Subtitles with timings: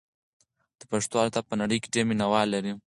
[0.79, 2.71] د پښتو ادب په نړۍ کې ډېر مینه وال لري.